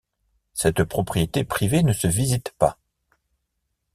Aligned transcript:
Cette 0.55 0.83
propriété 0.83 1.43
privée 1.43 1.83
ne 1.83 1.93
se 1.93 2.07
visite 2.07 2.55
pas. 2.57 2.79